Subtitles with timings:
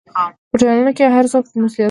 [0.49, 1.79] په ټولنه کې هر څوک مسؤلیت لري.